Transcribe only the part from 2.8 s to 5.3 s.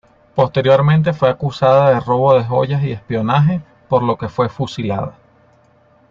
y espionaje, por lo que fue fusilada.